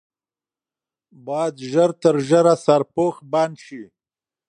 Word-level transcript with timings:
باید 1.25 1.55
ژر 1.71 1.91
تر 2.01 2.15
ژره 2.27 2.55
سرپوش 2.65 3.15
بند 3.31 3.55
شي. 3.65 3.83